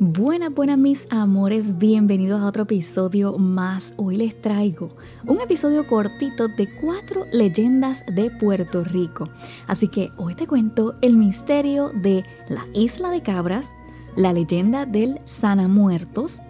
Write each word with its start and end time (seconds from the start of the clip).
Buenas, 0.00 0.54
buenas 0.54 0.78
mis 0.78 1.08
amores, 1.10 1.78
bienvenidos 1.78 2.40
a 2.40 2.46
otro 2.46 2.62
episodio 2.62 3.36
más. 3.36 3.94
Hoy 3.96 4.16
les 4.16 4.40
traigo 4.40 4.96
un 5.26 5.40
episodio 5.40 5.88
cortito 5.88 6.46
de 6.46 6.68
cuatro 6.72 7.26
leyendas 7.32 8.04
de 8.06 8.30
Puerto 8.30 8.84
Rico. 8.84 9.28
Así 9.66 9.88
que 9.88 10.12
hoy 10.16 10.36
te 10.36 10.46
cuento 10.46 10.94
el 11.00 11.16
misterio 11.16 11.90
de 11.92 12.22
la 12.46 12.64
isla 12.74 13.10
de 13.10 13.22
cabras, 13.22 13.72
la 14.14 14.32
leyenda 14.32 14.86
del 14.86 15.20
Sana 15.24 15.66
Muertos, 15.66 16.42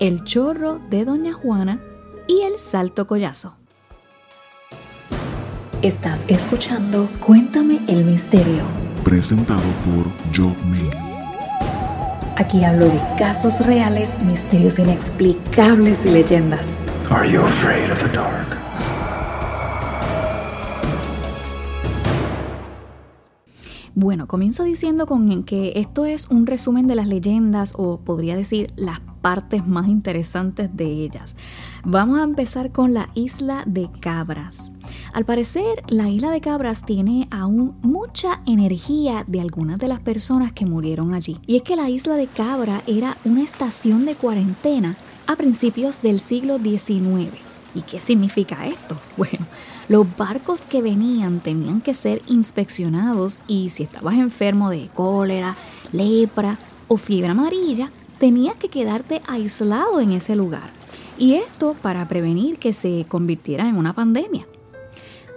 el 0.00 0.24
chorro 0.24 0.80
de 0.88 1.04
Doña 1.04 1.34
Juana 1.34 1.82
y 2.26 2.40
el 2.40 2.56
salto 2.56 3.06
collazo. 3.06 3.54
Estás 5.82 6.24
escuchando 6.26 7.06
Cuéntame 7.20 7.80
el 7.86 8.02
misterio. 8.02 8.62
Presentado 9.04 9.60
por 9.84 10.34
Joe 10.34 10.56
May. 10.70 11.03
Aquí 12.36 12.64
hablo 12.64 12.86
de 12.86 13.00
casos 13.16 13.64
reales, 13.64 14.18
misterios 14.18 14.80
inexplicables 14.80 16.04
y 16.04 16.10
leyendas. 16.10 16.76
Are 17.08 17.30
you 17.30 17.40
afraid 17.40 17.92
of 17.92 18.02
the 18.02 18.08
dark? 18.08 18.58
Bueno, 23.94 24.26
comienzo 24.26 24.64
diciendo 24.64 25.06
con 25.06 25.44
que 25.44 25.74
esto 25.76 26.06
es 26.06 26.28
un 26.28 26.46
resumen 26.46 26.88
de 26.88 26.96
las 26.96 27.06
leyendas 27.06 27.74
o 27.76 28.00
podría 28.00 28.34
decir 28.34 28.72
las 28.74 28.98
partes 29.24 29.66
más 29.66 29.88
interesantes 29.88 30.68
de 30.76 30.84
ellas. 30.84 31.34
Vamos 31.82 32.18
a 32.18 32.24
empezar 32.24 32.72
con 32.72 32.92
la 32.92 33.08
isla 33.14 33.62
de 33.64 33.88
Cabras. 34.00 34.70
Al 35.14 35.24
parecer, 35.24 35.82
la 35.88 36.10
isla 36.10 36.30
de 36.30 36.42
Cabras 36.42 36.84
tiene 36.84 37.26
aún 37.30 37.74
mucha 37.80 38.42
energía 38.44 39.24
de 39.26 39.40
algunas 39.40 39.78
de 39.78 39.88
las 39.88 40.00
personas 40.00 40.52
que 40.52 40.66
murieron 40.66 41.14
allí. 41.14 41.38
Y 41.46 41.56
es 41.56 41.62
que 41.62 41.74
la 41.74 41.88
isla 41.88 42.16
de 42.16 42.26
Cabra 42.26 42.82
era 42.86 43.16
una 43.24 43.40
estación 43.40 44.04
de 44.04 44.14
cuarentena 44.14 44.94
a 45.26 45.36
principios 45.36 46.02
del 46.02 46.20
siglo 46.20 46.58
XIX. 46.58 47.32
¿Y 47.74 47.80
qué 47.80 48.00
significa 48.00 48.66
esto? 48.66 48.98
Bueno, 49.16 49.46
los 49.88 50.06
barcos 50.18 50.66
que 50.66 50.82
venían 50.82 51.40
tenían 51.40 51.80
que 51.80 51.94
ser 51.94 52.20
inspeccionados 52.26 53.40
y 53.48 53.70
si 53.70 53.84
estabas 53.84 54.16
enfermo 54.16 54.68
de 54.68 54.90
cólera, 54.92 55.56
lepra 55.92 56.58
o 56.88 56.98
fiebre 56.98 57.30
amarilla, 57.30 57.90
tenías 58.18 58.56
que 58.56 58.68
quedarte 58.68 59.20
aislado 59.26 60.00
en 60.00 60.12
ese 60.12 60.36
lugar. 60.36 60.70
Y 61.18 61.34
esto 61.34 61.76
para 61.80 62.08
prevenir 62.08 62.58
que 62.58 62.72
se 62.72 63.06
convirtiera 63.08 63.68
en 63.68 63.76
una 63.76 63.94
pandemia. 63.94 64.46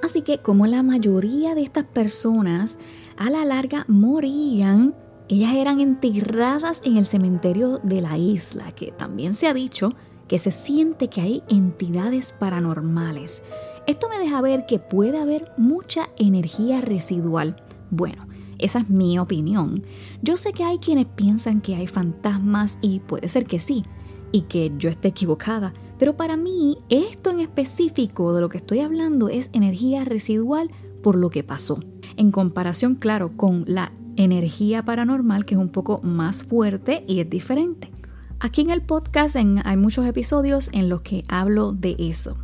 Así 0.04 0.22
que 0.22 0.40
como 0.40 0.68
la 0.68 0.84
mayoría 0.84 1.56
de 1.56 1.64
estas 1.64 1.86
personas 1.86 2.78
a 3.18 3.30
la 3.30 3.46
larga 3.46 3.86
morían, 3.88 4.96
ellas 5.28 5.56
eran 5.56 5.80
enterradas 5.80 6.82
en 6.86 6.98
el 6.98 7.06
cementerio 7.06 7.80
de 7.84 8.02
la 8.02 8.18
isla, 8.18 8.72
que 8.72 8.92
también 8.92 9.34
se 9.34 9.48
ha 9.48 9.54
dicho 9.54 9.94
que 10.28 10.40
se 10.40 10.52
siente 10.52 11.10
que 11.10 11.22
hay 11.22 11.44
entidades 11.50 12.34
paranormales. 12.38 13.44
Esto 13.88 14.10
me 14.10 14.20
deja 14.20 14.42
ver 14.42 14.66
que 14.66 14.80
puede 14.80 15.18
haber 15.20 15.52
mucha 15.58 16.10
energía 16.18 16.82
residual. 16.82 17.56
Bueno, 17.90 18.28
esa 18.60 18.80
es 18.80 18.90
mi 18.90 19.20
opinión. 19.20 19.84
Yo 20.22 20.38
sé 20.38 20.52
que 20.52 20.64
hay 20.64 20.78
quienes 20.78 21.06
piensan 21.06 21.62
que 21.62 21.76
hay 21.76 21.88
fantasmas 21.88 22.78
y 22.82 23.00
puede 23.00 23.30
ser 23.30 23.46
que 23.46 23.60
sí, 23.60 23.84
y 24.32 24.42
que 24.42 24.72
yo 24.78 24.90
esté 24.90 25.10
equivocada, 25.10 25.74
pero 26.00 26.16
para 26.16 26.38
mí 26.38 26.78
esto 26.90 27.32
en 27.32 27.40
específico 27.40 28.34
de 28.34 28.42
lo 28.42 28.50
que 28.50 28.58
estoy 28.58 28.80
hablando 28.80 29.30
es 29.30 29.50
energía 29.54 30.04
residual 30.06 30.70
por 31.02 31.16
lo 31.16 31.30
que 31.30 31.44
pasó. 31.44 31.80
En 32.18 32.32
comparación, 32.32 32.96
claro, 32.96 33.36
con 33.36 33.64
la 33.68 33.92
energía 34.16 34.84
paranormal 34.84 35.46
que 35.46 35.56
es 35.56 35.62
un 35.62 35.70
poco 35.70 36.02
más 36.02 36.44
fuerte 36.44 37.04
y 37.08 37.20
es 37.20 37.30
diferente. 37.30 37.92
Aquí 38.40 38.62
en 38.62 38.70
el 38.70 38.82
podcast 38.82 39.36
hay 39.36 39.78
muchos 39.78 40.06
episodios 40.06 40.70
en 40.74 40.90
los 40.90 41.02
que 41.02 41.24
hablo 41.28 41.72
de 41.74 41.96
eso. 41.98 42.38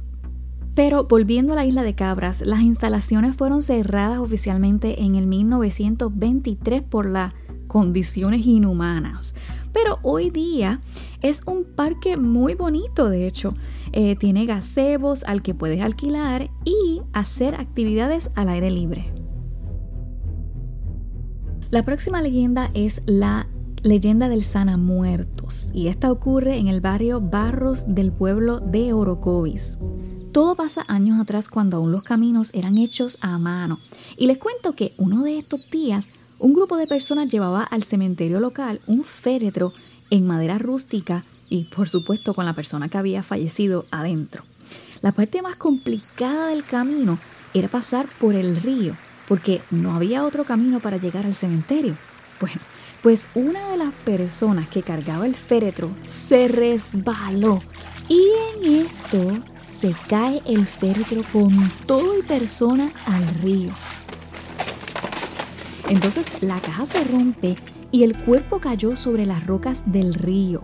Pero 0.75 1.05
volviendo 1.05 1.53
a 1.53 1.55
la 1.55 1.65
isla 1.65 1.83
de 1.83 1.93
Cabras, 1.93 2.41
las 2.41 2.61
instalaciones 2.61 3.35
fueron 3.35 3.61
cerradas 3.61 4.19
oficialmente 4.19 5.03
en 5.03 5.15
el 5.15 5.27
1923 5.27 6.81
por 6.81 7.05
las 7.05 7.33
condiciones 7.67 8.45
inhumanas. 8.45 9.35
Pero 9.71 9.99
hoy 10.01 10.29
día 10.29 10.81
es 11.21 11.41
un 11.45 11.63
parque 11.63 12.17
muy 12.17 12.55
bonito, 12.55 13.09
de 13.09 13.27
hecho. 13.27 13.53
Eh, 13.91 14.15
tiene 14.15 14.45
gazebos 14.45 15.23
al 15.23 15.41
que 15.41 15.53
puedes 15.53 15.81
alquilar 15.81 16.49
y 16.65 17.01
hacer 17.13 17.55
actividades 17.55 18.31
al 18.35 18.49
aire 18.49 18.71
libre. 18.71 19.13
La 21.69 21.83
próxima 21.83 22.21
leyenda 22.21 22.69
es 22.73 23.01
la 23.05 23.47
leyenda 23.81 24.29
del 24.29 24.43
Sana 24.43 24.77
Muertos 24.77 25.71
y 25.73 25.87
esta 25.87 26.11
ocurre 26.11 26.57
en 26.57 26.67
el 26.67 26.81
barrio 26.81 27.19
Barros 27.19 27.85
del 27.87 28.11
pueblo 28.11 28.59
de 28.59 28.93
Orocovis. 28.93 29.77
Todo 30.33 30.55
pasa 30.55 30.83
años 30.87 31.19
atrás 31.19 31.47
cuando 31.47 31.77
aún 31.77 31.91
los 31.91 32.01
caminos 32.01 32.55
eran 32.55 32.79
hechos 32.79 33.19
a 33.21 33.37
mano. 33.37 33.77
Y 34.17 34.25
les 34.25 34.39
cuento 34.39 34.75
que 34.75 34.95
uno 34.97 35.21
de 35.21 35.37
estos 35.37 35.69
días, 35.69 36.09
un 36.39 36.53
grupo 36.53 36.75
de 36.75 36.87
personas 36.87 37.27
llevaba 37.27 37.61
al 37.61 37.83
cementerio 37.83 38.39
local 38.39 38.81
un 38.87 39.03
féretro 39.03 39.69
en 40.09 40.25
madera 40.25 40.57
rústica 40.57 41.23
y 41.49 41.65
por 41.65 41.87
supuesto 41.87 42.33
con 42.33 42.45
la 42.45 42.55
persona 42.55 42.89
que 42.89 42.97
había 42.97 43.21
fallecido 43.21 43.85
adentro. 43.91 44.43
La 45.03 45.11
parte 45.11 45.43
más 45.43 45.55
complicada 45.55 46.47
del 46.47 46.63
camino 46.63 47.19
era 47.53 47.67
pasar 47.67 48.07
por 48.19 48.33
el 48.33 48.55
río, 48.55 48.95
porque 49.27 49.61
no 49.69 49.93
había 49.93 50.25
otro 50.25 50.45
camino 50.45 50.79
para 50.79 50.97
llegar 50.97 51.27
al 51.27 51.35
cementerio. 51.35 51.95
Bueno, 52.39 52.59
pues 53.03 53.27
una 53.35 53.69
de 53.69 53.77
las 53.77 53.93
personas 53.93 54.67
que 54.67 54.81
cargaba 54.81 55.27
el 55.27 55.35
féretro 55.35 55.91
se 56.03 56.47
resbaló 56.47 57.61
y 58.09 58.29
en 58.55 58.87
esto 58.87 59.52
se 59.73 59.95
cae 60.07 60.41
el 60.45 60.67
féretro 60.67 61.23
con 61.33 61.51
todo 61.87 62.19
y 62.19 62.21
persona 62.21 62.91
al 63.07 63.27
río. 63.41 63.71
Entonces 65.89 66.31
la 66.41 66.59
caja 66.59 66.85
se 66.85 67.03
rompe 67.03 67.57
y 67.91 68.03
el 68.03 68.15
cuerpo 68.15 68.59
cayó 68.59 68.95
sobre 68.95 69.25
las 69.25 69.45
rocas 69.45 69.83
del 69.87 70.13
río. 70.13 70.61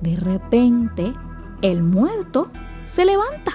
de 0.00 0.14
repente, 0.14 1.12
el 1.60 1.82
muerto 1.82 2.52
se 2.84 3.04
levanta. 3.04 3.52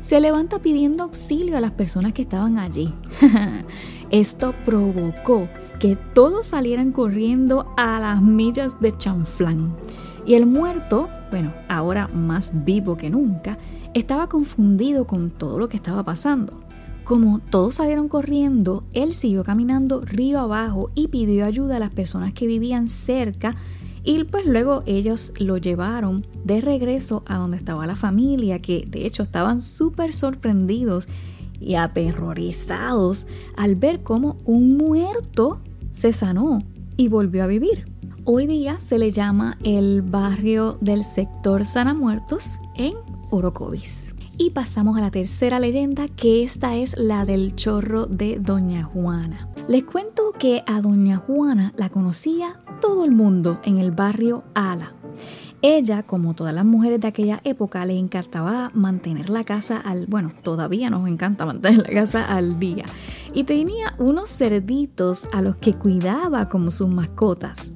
Se 0.00 0.18
levanta 0.18 0.60
pidiendo 0.60 1.04
auxilio 1.04 1.58
a 1.58 1.60
las 1.60 1.72
personas 1.72 2.14
que 2.14 2.22
estaban 2.22 2.58
allí. 2.58 2.94
Esto 4.10 4.54
provocó 4.64 5.46
que 5.78 5.96
todos 6.14 6.46
salieran 6.46 6.92
corriendo 6.92 7.74
a 7.76 8.00
las 8.00 8.22
millas 8.22 8.80
de 8.80 8.96
chanflán. 8.96 9.76
Y 10.24 10.34
el 10.34 10.46
muerto, 10.46 11.10
bueno, 11.30 11.52
ahora 11.68 12.08
más 12.08 12.52
vivo 12.64 12.96
que 12.96 13.10
nunca, 13.10 13.58
estaba 13.94 14.28
confundido 14.28 15.06
con 15.06 15.30
todo 15.30 15.58
lo 15.58 15.68
que 15.68 15.76
estaba 15.76 16.02
pasando. 16.04 16.60
Como 17.04 17.38
todos 17.38 17.76
salieron 17.76 18.08
corriendo, 18.08 18.84
él 18.92 19.14
siguió 19.14 19.42
caminando 19.42 20.02
río 20.02 20.40
abajo 20.40 20.90
y 20.94 21.08
pidió 21.08 21.46
ayuda 21.46 21.76
a 21.76 21.80
las 21.80 21.90
personas 21.90 22.34
que 22.34 22.46
vivían 22.46 22.86
cerca 22.86 23.54
y 24.04 24.24
pues 24.24 24.46
luego 24.46 24.82
ellos 24.86 25.32
lo 25.38 25.56
llevaron 25.56 26.26
de 26.44 26.60
regreso 26.60 27.22
a 27.26 27.36
donde 27.36 27.56
estaba 27.56 27.86
la 27.86 27.96
familia, 27.96 28.60
que 28.60 28.86
de 28.86 29.06
hecho 29.06 29.22
estaban 29.22 29.62
súper 29.62 30.12
sorprendidos 30.12 31.08
y 31.60 31.74
aterrorizados 31.74 33.26
al 33.56 33.74
ver 33.74 34.02
cómo 34.02 34.36
un 34.44 34.76
muerto 34.76 35.60
se 35.90 36.12
sanó 36.12 36.62
y 36.96 37.08
volvió 37.08 37.44
a 37.44 37.46
vivir. 37.46 37.86
Hoy 38.30 38.46
día 38.46 38.78
se 38.78 38.98
le 38.98 39.10
llama 39.10 39.56
el 39.64 40.02
barrio 40.02 40.76
del 40.82 41.02
sector 41.02 41.64
Sana 41.64 41.94
Muertos 41.94 42.60
en 42.74 42.92
Orocovis. 43.30 44.14
Y 44.36 44.50
pasamos 44.50 44.98
a 44.98 45.00
la 45.00 45.10
tercera 45.10 45.58
leyenda, 45.58 46.08
que 46.08 46.42
esta 46.42 46.76
es 46.76 46.94
la 46.98 47.24
del 47.24 47.56
chorro 47.56 48.04
de 48.04 48.38
Doña 48.38 48.84
Juana. 48.84 49.48
Les 49.66 49.82
cuento 49.82 50.32
que 50.38 50.62
a 50.66 50.82
Doña 50.82 51.16
Juana 51.16 51.72
la 51.78 51.88
conocía 51.88 52.60
todo 52.82 53.06
el 53.06 53.12
mundo 53.12 53.60
en 53.64 53.78
el 53.78 53.92
barrio 53.92 54.44
Ala. 54.52 54.92
Ella, 55.62 56.02
como 56.02 56.34
todas 56.34 56.52
las 56.52 56.66
mujeres 56.66 57.00
de 57.00 57.08
aquella 57.08 57.40
época, 57.44 57.86
le 57.86 57.98
encantaba 57.98 58.70
mantener 58.74 59.30
la 59.30 59.44
casa 59.44 59.78
al, 59.78 60.04
bueno, 60.06 60.34
todavía 60.42 60.90
nos 60.90 61.08
encanta 61.08 61.46
mantener 61.46 61.78
la 61.78 61.94
casa 61.94 62.26
al 62.26 62.58
día. 62.58 62.84
Y 63.32 63.44
tenía 63.44 63.94
unos 63.96 64.28
cerditos 64.28 65.26
a 65.32 65.40
los 65.40 65.56
que 65.56 65.76
cuidaba 65.76 66.50
como 66.50 66.70
sus 66.70 66.88
mascotas. 66.88 67.72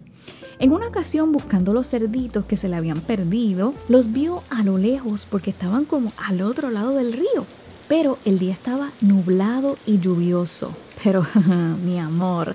En 0.58 0.72
una 0.72 0.88
ocasión, 0.88 1.32
buscando 1.32 1.72
los 1.72 1.88
cerditos 1.88 2.44
que 2.44 2.56
se 2.56 2.68
le 2.68 2.76
habían 2.76 3.00
perdido, 3.00 3.74
los 3.88 4.12
vio 4.12 4.42
a 4.50 4.62
lo 4.62 4.78
lejos 4.78 5.26
porque 5.28 5.50
estaban 5.50 5.84
como 5.84 6.12
al 6.16 6.42
otro 6.42 6.70
lado 6.70 6.94
del 6.94 7.12
río. 7.12 7.46
Pero 7.88 8.18
el 8.24 8.38
día 8.38 8.52
estaba 8.52 8.90
nublado 9.00 9.76
y 9.86 9.98
lluvioso. 9.98 10.72
Pero, 11.02 11.26
mi 11.84 11.98
amor, 11.98 12.54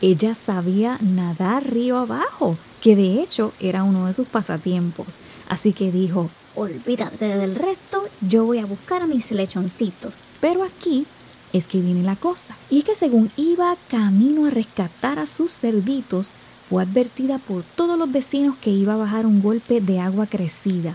ella 0.00 0.34
sabía 0.34 0.98
nadar 1.00 1.68
río 1.68 1.98
abajo, 1.98 2.56
que 2.80 2.94
de 2.94 3.22
hecho 3.22 3.52
era 3.60 3.82
uno 3.82 4.06
de 4.06 4.14
sus 4.14 4.28
pasatiempos. 4.28 5.18
Así 5.48 5.72
que 5.72 5.90
dijo, 5.90 6.30
olvídate 6.54 7.26
del 7.26 7.56
resto, 7.56 8.04
yo 8.20 8.44
voy 8.44 8.58
a 8.58 8.66
buscar 8.66 9.02
a 9.02 9.06
mis 9.06 9.30
lechoncitos. 9.32 10.14
Pero 10.40 10.62
aquí 10.62 11.06
es 11.52 11.66
que 11.66 11.80
viene 11.80 12.02
la 12.02 12.16
cosa. 12.16 12.56
Y 12.70 12.80
es 12.80 12.84
que 12.84 12.94
según 12.94 13.30
iba 13.36 13.76
camino 13.88 14.46
a 14.46 14.50
rescatar 14.50 15.18
a 15.18 15.26
sus 15.26 15.52
cerditos, 15.52 16.30
fue 16.68 16.82
advertida 16.82 17.38
por 17.38 17.62
todos 17.62 17.98
los 17.98 18.12
vecinos 18.12 18.56
que 18.56 18.70
iba 18.70 18.94
a 18.94 18.98
bajar 18.98 19.24
un 19.24 19.40
golpe 19.42 19.80
de 19.80 20.00
agua 20.00 20.26
crecida. 20.26 20.94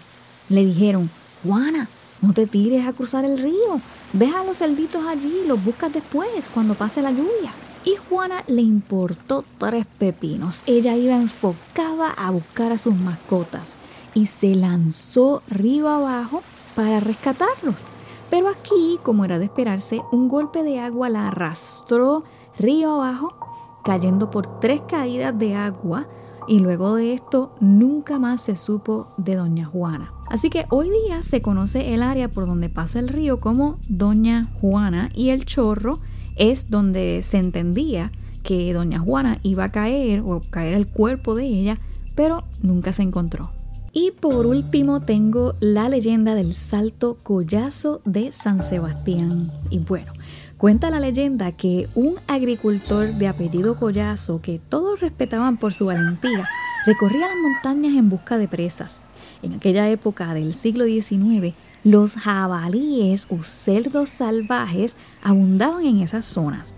Le 0.49 0.63
dijeron, 0.63 1.09
Juana, 1.43 1.89
no 2.21 2.33
te 2.33 2.45
tires 2.45 2.85
a 2.85 2.93
cruzar 2.93 3.25
el 3.25 3.39
río, 3.39 3.81
deja 4.13 4.41
a 4.41 4.43
los 4.43 4.59
cerditos 4.59 5.03
allí 5.07 5.41
y 5.43 5.47
los 5.47 5.63
buscas 5.63 5.91
después, 5.91 6.49
cuando 6.53 6.75
pase 6.75 7.01
la 7.01 7.11
lluvia. 7.11 7.53
Y 7.85 7.95
Juana 8.07 8.43
le 8.47 8.61
importó 8.61 9.43
tres 9.57 9.85
pepinos. 9.97 10.63
Ella 10.67 10.95
iba 10.95 11.15
enfocada 11.15 12.11
a 12.11 12.29
buscar 12.29 12.71
a 12.71 12.77
sus 12.77 12.95
mascotas 12.95 13.75
y 14.13 14.27
se 14.27 14.55
lanzó 14.55 15.41
río 15.47 15.89
abajo 15.89 16.43
para 16.75 16.99
rescatarlos. 16.99 17.87
Pero 18.29 18.47
aquí, 18.47 18.99
como 19.03 19.25
era 19.25 19.39
de 19.39 19.45
esperarse, 19.45 20.01
un 20.11 20.29
golpe 20.29 20.63
de 20.63 20.79
agua 20.79 21.09
la 21.09 21.27
arrastró 21.27 22.23
río 22.57 22.93
abajo, 22.93 23.35
cayendo 23.83 24.30
por 24.30 24.59
tres 24.59 24.81
caídas 24.88 25.38
de 25.38 25.56
agua 25.56 26.07
y 26.47 26.59
luego 26.59 26.95
de 26.95 27.13
esto 27.13 27.56
nunca 27.59 28.19
más 28.19 28.41
se 28.41 28.56
supo 28.56 29.13
de 29.18 29.35
Doña 29.35 29.65
Juana. 29.65 30.12
Así 30.30 30.50
que 30.50 30.65
hoy 30.69 30.89
día 30.89 31.21
se 31.21 31.41
conoce 31.41 31.94
el 31.94 32.01
área 32.01 32.30
por 32.30 32.47
donde 32.47 32.69
pasa 32.69 33.00
el 33.00 33.07
río 33.07 33.39
como 33.39 33.77
Doña 33.88 34.50
Juana 34.59 35.09
y 35.13 35.30
el 35.30 35.45
chorro 35.45 36.00
es 36.35 36.69
donde 36.69 37.21
se 37.21 37.38
entendía 37.38 38.12
que 38.44 38.74
Doña 38.74 39.00
Juana 39.00 39.39
iba 39.44 39.65
a 39.65 39.71
caer 39.71 40.21
o 40.21 40.41
caer 40.50 40.74
el 40.74 40.88
cuerpo 40.88 41.35
de 41.35 41.45
ella, 41.45 41.77
pero 42.15 42.44
nunca 42.62 42.91
se 42.91 43.03
encontró. 43.03 43.51
Y 43.94 44.12
por 44.12 44.47
último 44.47 45.01
tengo 45.01 45.53
la 45.59 45.88
leyenda 45.88 46.33
del 46.33 46.53
salto 46.56 47.18
collazo 47.21 48.01
de 48.06 48.31
San 48.31 48.63
Sebastián. 48.63 49.51
Y 49.69 49.80
bueno, 49.80 50.12
cuenta 50.57 50.89
la 50.89 51.00
leyenda 51.00 51.51
que 51.51 51.88
un 51.95 52.15
agricultor 52.27 53.13
de 53.13 53.27
apellido 53.27 53.75
Collazo, 53.75 54.41
que 54.41 54.59
todos 54.69 55.00
respetaban 55.00 55.57
por 55.57 55.73
su 55.73 55.88
valentía, 55.88 56.47
recorría 56.85 57.27
las 57.27 57.38
montañas 57.38 57.95
en 57.95 58.09
busca 58.09 58.38
de 58.38 58.47
presas. 58.47 59.01
En 59.41 59.53
aquella 59.53 59.89
época 59.89 60.33
del 60.33 60.53
siglo 60.53 60.85
XIX, 60.85 61.53
los 61.83 62.15
jabalíes 62.15 63.27
o 63.29 63.44
cerdos 63.44 64.09
salvajes 64.09 64.95
abundaban 65.21 65.85
en 65.85 66.00
esas 66.00 66.25
zonas. 66.25 66.73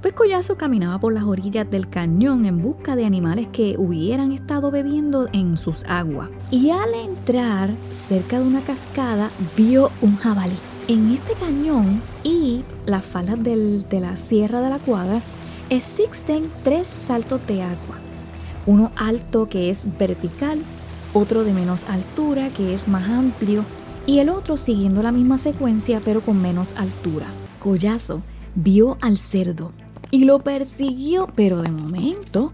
Pues 0.00 0.14
Collazo 0.14 0.56
caminaba 0.56 0.98
por 0.98 1.12
las 1.12 1.24
orillas 1.24 1.68
del 1.70 1.88
cañón 1.88 2.46
en 2.46 2.62
busca 2.62 2.94
de 2.94 3.04
animales 3.04 3.48
que 3.52 3.76
hubieran 3.78 4.32
estado 4.32 4.70
bebiendo 4.70 5.28
en 5.32 5.56
sus 5.56 5.84
aguas. 5.84 6.30
Y 6.50 6.70
al 6.70 6.94
entrar 6.94 7.70
cerca 7.90 8.38
de 8.38 8.46
una 8.46 8.60
cascada 8.60 9.30
vio 9.56 9.90
un 10.02 10.16
jabalí. 10.16 10.56
En 10.86 11.10
este 11.12 11.32
cañón 11.32 12.02
y 12.24 12.62
las 12.84 13.06
faldas 13.06 13.42
de 13.42 14.00
la 14.00 14.18
Sierra 14.18 14.60
de 14.60 14.68
la 14.68 14.78
Cuadra 14.78 15.22
existen 15.70 16.50
tres 16.62 16.86
saltos 16.86 17.46
de 17.46 17.62
agua. 17.62 17.96
Uno 18.66 18.92
alto 18.94 19.48
que 19.48 19.70
es 19.70 19.88
vertical, 19.98 20.58
otro 21.14 21.42
de 21.42 21.54
menos 21.54 21.84
altura 21.84 22.50
que 22.50 22.74
es 22.74 22.86
más 22.86 23.08
amplio 23.08 23.64
y 24.06 24.18
el 24.18 24.28
otro 24.28 24.58
siguiendo 24.58 25.02
la 25.02 25.10
misma 25.10 25.38
secuencia 25.38 26.02
pero 26.04 26.20
con 26.20 26.42
menos 26.42 26.74
altura. 26.74 27.28
Collazo 27.60 28.20
vio 28.54 28.98
al 29.00 29.16
cerdo 29.16 29.72
y 30.10 30.26
lo 30.26 30.40
persiguió, 30.40 31.28
pero 31.34 31.62
de 31.62 31.70
momento 31.70 32.52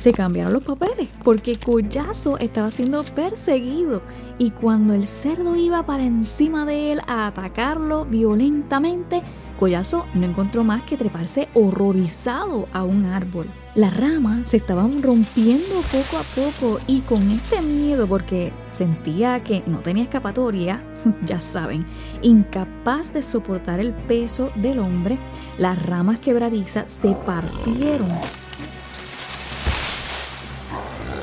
se 0.00 0.14
cambiaron 0.14 0.54
los 0.54 0.64
papeles 0.64 1.08
porque 1.22 1.56
Collazo 1.56 2.38
estaba 2.38 2.70
siendo 2.70 3.04
perseguido 3.04 4.00
y 4.38 4.50
cuando 4.50 4.94
el 4.94 5.06
cerdo 5.06 5.56
iba 5.56 5.84
para 5.84 6.04
encima 6.04 6.64
de 6.64 6.92
él 6.92 7.02
a 7.06 7.26
atacarlo 7.26 8.06
violentamente, 8.06 9.22
Collazo 9.58 10.06
no 10.14 10.24
encontró 10.24 10.64
más 10.64 10.84
que 10.84 10.96
treparse 10.96 11.50
horrorizado 11.52 12.66
a 12.72 12.82
un 12.82 13.04
árbol. 13.04 13.50
Las 13.74 13.94
ramas 13.94 14.48
se 14.48 14.56
estaban 14.56 15.02
rompiendo 15.02 15.82
poco 15.92 16.16
a 16.16 16.22
poco 16.34 16.80
y 16.86 17.00
con 17.00 17.30
este 17.30 17.60
miedo 17.60 18.06
porque 18.06 18.54
sentía 18.70 19.44
que 19.44 19.62
no 19.66 19.80
tenía 19.80 20.04
escapatoria, 20.04 20.82
ya 21.26 21.40
saben, 21.40 21.84
incapaz 22.22 23.12
de 23.12 23.22
soportar 23.22 23.80
el 23.80 23.92
peso 23.92 24.50
del 24.54 24.78
hombre, 24.78 25.18
las 25.58 25.84
ramas 25.84 26.20
quebradizas 26.20 26.90
se 26.90 27.12
partieron. 27.26 28.08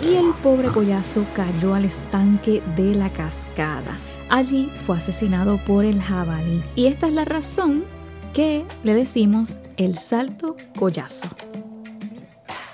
Y 0.01 0.15
el 0.15 0.31
pobre 0.43 0.69
collazo 0.69 1.25
cayó 1.33 1.73
al 1.73 1.85
estanque 1.85 2.61
de 2.75 2.93
la 2.93 3.09
cascada. 3.09 3.97
Allí 4.29 4.69
fue 4.85 4.97
asesinado 4.97 5.57
por 5.65 5.85
el 5.85 6.01
jabalí. 6.01 6.63
Y 6.75 6.87
esta 6.87 7.07
es 7.07 7.13
la 7.13 7.25
razón 7.25 7.85
que 8.33 8.65
le 8.83 8.93
decimos 8.93 9.59
el 9.77 9.97
salto 9.97 10.55
collazo. 10.77 11.27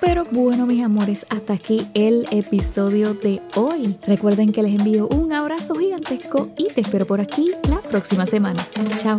Pero 0.01 0.25
bueno, 0.29 0.65
mis 0.65 0.83
amores, 0.83 1.25
hasta 1.29 1.53
aquí 1.53 1.87
el 1.93 2.27
episodio 2.31 3.13
de 3.13 3.41
hoy. 3.55 3.97
Recuerden 4.05 4.51
que 4.51 4.61
les 4.61 4.77
envío 4.77 5.07
un 5.07 5.31
abrazo 5.31 5.75
gigantesco 5.75 6.49
y 6.57 6.65
te 6.65 6.81
espero 6.81 7.07
por 7.07 7.21
aquí 7.21 7.51
la 7.69 7.79
próxima 7.81 8.25
semana. 8.25 8.61
Chao. 8.97 9.17